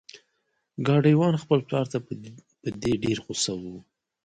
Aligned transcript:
ګاډی 0.85 1.13
وان 1.17 1.35
خپل 1.43 1.59
پلار 1.67 1.85
ته 1.91 1.97
په 2.61 2.69
دې 2.81 2.93
ډیر 3.03 3.17
غوسه 3.25 3.53
و. 3.61 3.63